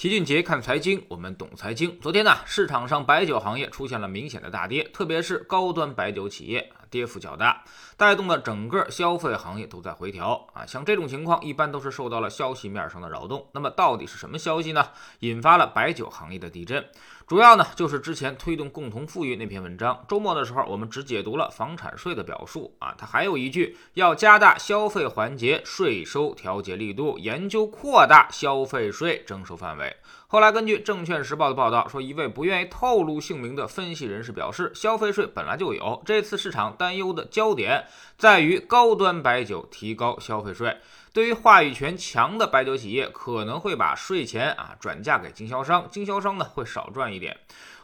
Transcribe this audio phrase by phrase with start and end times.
[0.00, 1.94] 齐俊杰看财经，我们懂财经。
[2.00, 7.62] 昨天呢，市场上白酒行业出现了明显的大跌，特别是高端白酒企业跌幅较大，
[7.96, 10.66] 带动了整个消费行业都在回调啊。
[10.66, 13.46] 像这种情况，一般都是受到了消息面上的扰动。
[13.52, 14.88] 那么到底是什么消息呢？
[15.20, 16.84] 引发了白酒行业的地震？
[17.26, 29.96] 主要呢就是之前推动共同富裕那篇文章，周末的时候我们只解读了房产税的表述啊，它还有一句要加大消费环节税收调节力度，研究扩大消费税征收范围。
[30.32, 37.84] 后来根据证券时报的报道说，一位不愿意透露姓名的分析人士表示，消费税本来就有，这次市场担忧的焦点
[38.16, 40.76] 在于高端白酒提高消费税。
[41.12, 47.36] 对于话语权强的白酒企业，可能会把税钱啊转嫁给经销商，经销商呢会少赚一点。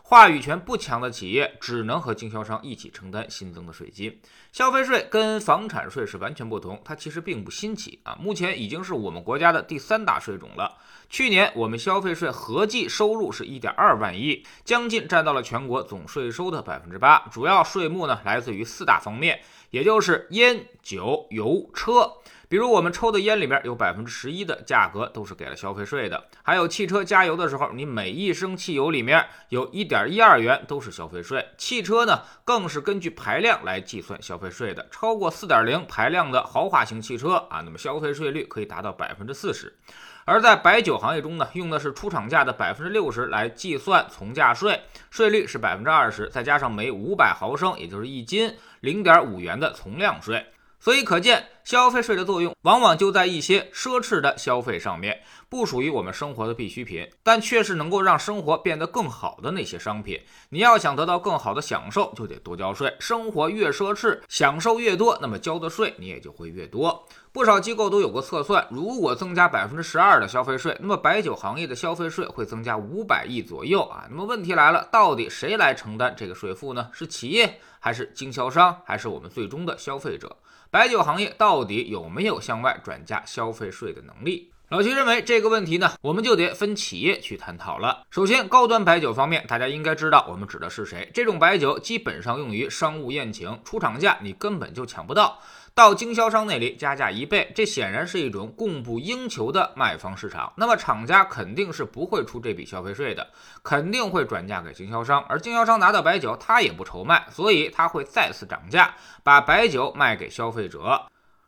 [0.08, 4.20] 话语权不强的企业，只能和经销商一起承担新增的税金。
[4.52, 10.76] 消费税跟房产税是完全不同，它其实并不新奇啊，目前已经是我们国家的第三大税种了。
[11.10, 17.26] 去年我们消费税合计收入是一点二万亿，将近占到了全国总税收的百分之八。
[17.32, 22.12] 主要税目呢来自于四大方面，也就是烟、酒、油、车。
[22.48, 31.44] 比如我们抽的烟里面有百分之十一的价格都是给了消费税的，还有汽车加油的时候，你每一升汽油里面有一点一二元都是消费税。
[31.58, 39.76] 汽车呢更是根据排量来计算消费税的，超过四点零排量的豪华型汽车啊，那么消费税率可以达到百分之四十。
[40.24, 50.46] 而在白酒行业中呢，用的是出厂价的百分之六十来计算从价税，税率是百分之二十，再加上每五百毫升，也就是一斤零点五元的从量税。
[50.80, 60.20] 所以可见，消费税的作用往往就在一些奢侈的消费上面，不属于我们生活的必需品，但却是能够让生活变得更好的那些商品。
[60.50, 62.94] 你要想得到更好的享受，就得多交税。
[63.00, 67.04] 生活越奢侈，享受越多，那么交的税你也就会越多。
[67.32, 74.06] 不少机构都有过测算，如果增加百分之十二的消费税，那么白酒行业的消费税会增加五百亿左右啊。
[74.08, 76.88] 那么问题来了，到底谁来承担这个税负呢？
[76.92, 80.36] 是企业，还是经销商，还是我们最终的消费者？
[80.68, 84.50] 白酒行业到到底有没有向外转嫁消费税的能力？
[84.68, 88.02] 老齐认为这个问题呢，我们就得分企业去探讨了。
[88.10, 91.10] 首先，高端白酒方面，大家应该知道我们指的是谁。
[91.14, 95.38] 这种白酒基本上用于商务宴请，出厂价你根本就抢不到。
[95.72, 100.52] 到经销商那里加价一倍，这显然是一种供不应求的卖方市场。
[100.56, 103.26] 那么厂家肯定是不会出这笔消费税的，
[103.62, 105.24] 肯定会转嫁给经销商。
[105.26, 111.06] 而经销商拿到白酒，他也不愁卖，所以他会再次涨价，把白酒卖给消费者。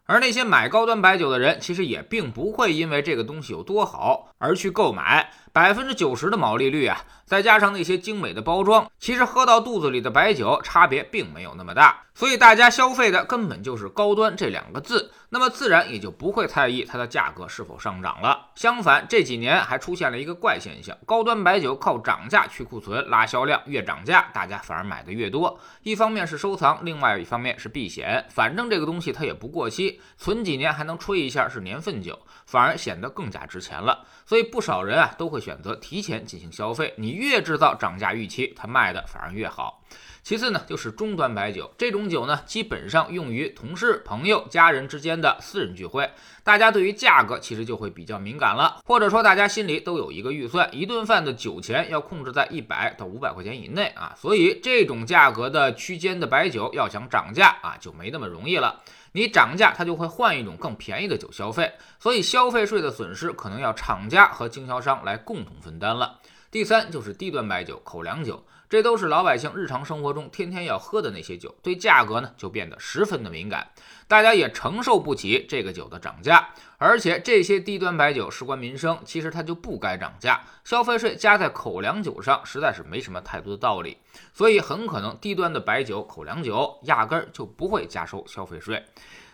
[0.09, 5.31] 而那些买高端白酒的人，其实也并不会因为这个东西有多好而去购买。
[5.59, 12.05] 百分之九十的毛利率啊，再加上那些精美的包装，其实喝到肚子里的白酒差别并没有那么大。
[12.15, 18.51] 所以大家消费的根本就是高端这两个字，那么自然也就不会在意它的价格是否上涨了。
[18.57, 25.59] 相反，这几年还出现了一个怪现象：高端白酒靠涨价去库存拉销量，越涨价大家反而买的越多。
[25.83, 34.05] 一方面是收藏，另外一方面是避险，反正这个东西它也不过期，存几年还能吹一下是年份酒，反而显得更加值钱了。
[34.27, 36.93] 所以不少人啊都会选择提前进行消费。
[36.99, 39.83] 你越制造涨价预期，它卖的反而越好。
[40.23, 46.11] 其次呢，就是中端白酒，这种酒呢基本上用于同事、朋友、家人之间的私人聚会，
[46.45, 54.15] 大家对于价格其实就会比较敏感了，或者说大家心里都有一个预算，一顿饭的酒钱要控制在一百到五百块钱以内啊。
[54.19, 58.83] 所以这种价格的区间的白酒要想涨价啊，就没那么容易了。
[59.13, 66.19] 你涨价，他就会换一种更便宜的酒消费，所以消费税的损失可能要厂家和经销商来共同分担了。
[66.51, 73.69] 第三就是低端白酒、口粮酒，这都是老百姓日常生活中天天要喝的那些酒，对价格呢就变得十分的敏感，
[74.07, 76.51] 大家也承受不起这个酒的涨价。
[76.77, 83.97] 而且这些低端白酒事关民生，其实它就不该涨价，消费税加在口粮酒上实在是没什么太多的道理，
[84.33, 88.85] 所以很可能低端的白酒、口粮酒压根儿就不会加收消费税。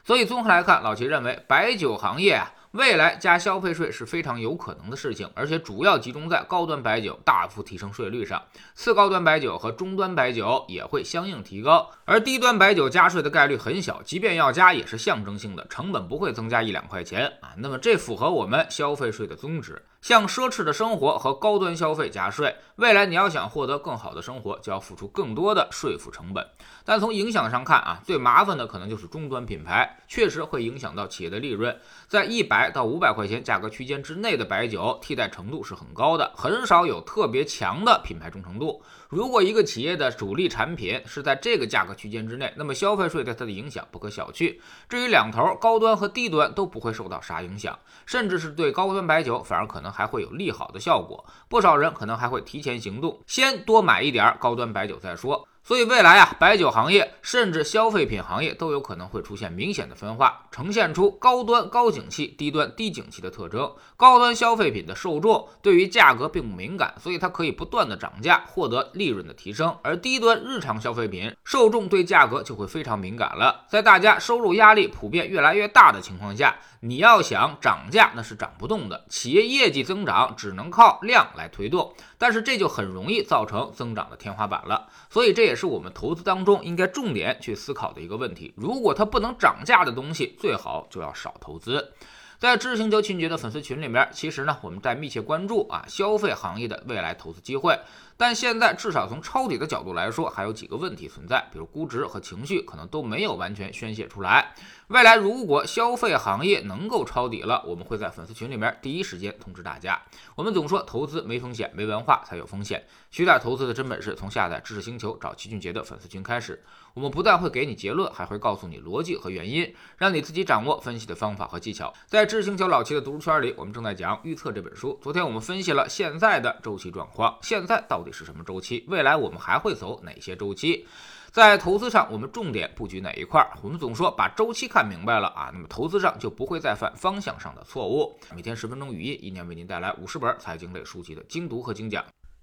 [0.05, 2.53] 所以综合来看，老齐认为白酒行业啊。
[2.75, 8.43] 未来加消费税是非常有可能的事情，而且主要集中在高端白酒大幅提升税率上，
[8.75, 17.55] 次高端白酒和中端白酒也会相应提高，而低端白酒加税的概率很小，即便要加也是象征性的，成本不会增加一两块钱啊。
[17.59, 19.81] 那么这符合我们消费税的宗旨。
[20.03, 26.47] 向奢侈的生活和高端消费加税，未来你要想获得更好的生活，就要付出更多的税负成本。
[26.85, 31.75] 但从影响上看啊，最麻烦的可能就是中端品牌，确实会影响到企业的利润。
[32.07, 38.83] 在一百到五百块钱价格区间之内的白酒，替代程度是很高的，很少有特别强的品牌忠诚度。
[39.09, 44.59] 如果一个企业的主力产品是在这个价格区间之内，那么消费税对它的影响不可小觑。
[44.89, 49.95] 至于两头高端和低端都不会受到啥影响，甚至是对高端白酒反而可能。
[49.95, 55.47] 还会有利好的效果，不少人可能还会提前行动，先多买一点高端白酒再说。
[55.67, 63.73] 所以未来啊，白酒行业甚至消费品行业都有可能会出现明显的分化，呈现出高端高景气、低端低景气的特征。
[63.97, 73.65] 高端消费品的受众对于价格并不敏感，所以它可以不断的涨价，获得利润的提升；而低端日常消费品受众对价格就会非常敏感了。
[73.67, 79.07] 在大家收入压力普遍越来越大的情况下，你要想涨价那是涨不动的。
[79.09, 84.89] 企业业绩增长只能靠量来推动，但是这就很容易造成增长的天花板了。
[85.09, 85.54] 所以这也。
[85.55, 88.53] 是我们投资当中应该重点去思考的一个问题。
[88.57, 91.93] 如果它不能涨价的东西，最好就要少投资。
[92.39, 97.79] 在知识星球秦杰的粉丝群里面，其实呢，我们在密切关注啊消费行业的未来投资机会。
[98.17, 104.55] 但现在至少从抄底的角度来说，还有几个问题存在，比如估值和情绪可能都没有完全宣泄出来。
[104.89, 110.01] 未来如果消费行业能够抄底了，我们会在粉丝群里面第一时间通知大家。
[110.37, 112.85] 我们总说投资没风险，没文化才有风险。
[113.11, 116.63] 学点投资的真本事，从下载知识星球找齐俊杰的粉丝群开始。
[116.93, 121.93] 我们不但会给你结论，还会告诉你逻辑和原因，让你自己掌握分析的方法和技巧。
[122.07, 124.99] 在知识星球老七的读书圈里，我们正在讲《预测》这本书。
[125.03, 128.85] 昨天我们分析了现在的周期状况，现在到底是什么周期？
[128.89, 130.87] 未来我们还会走哪些周期？
[131.31, 133.47] 在投资上，我们重点布局哪一块？
[133.63, 138.17] 我们总说把周期看明白了啊，那么投资上就不会再犯方向上的错误。
[138.35, 142.05] 每天十分钟语音，一年为您带来五十本财经类书籍的精读和精讲。